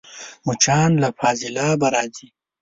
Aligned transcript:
مچان 0.45 0.91
له 1.01 1.09
فاضلابه 1.19 1.87
راځي 1.95 2.27